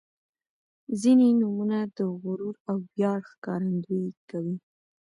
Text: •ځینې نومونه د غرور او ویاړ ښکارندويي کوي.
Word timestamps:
•ځینې 1.01 1.27
نومونه 1.39 1.77
د 1.95 1.97
غرور 2.21 2.55
او 2.69 2.77
ویاړ 2.93 3.19
ښکارندويي 3.31 4.11
کوي. 4.29 4.57